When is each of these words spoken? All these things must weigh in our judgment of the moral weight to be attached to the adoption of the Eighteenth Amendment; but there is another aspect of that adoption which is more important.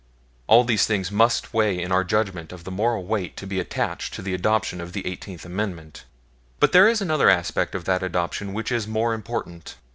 All 0.47 0.63
these 0.63 0.87
things 0.87 1.11
must 1.11 1.53
weigh 1.53 1.79
in 1.79 1.91
our 1.91 2.03
judgment 2.03 2.51
of 2.51 2.63
the 2.63 2.71
moral 2.71 3.03
weight 3.05 3.37
to 3.37 3.45
be 3.45 3.59
attached 3.59 4.15
to 4.15 4.23
the 4.23 4.33
adoption 4.33 4.81
of 4.81 4.93
the 4.93 5.05
Eighteenth 5.05 5.45
Amendment; 5.45 6.05
but 6.59 6.71
there 6.71 6.87
is 6.89 7.01
another 7.01 7.29
aspect 7.29 7.75
of 7.75 7.85
that 7.85 8.01
adoption 8.01 8.51
which 8.51 8.71
is 8.71 8.87
more 8.87 9.13
important. 9.13 9.75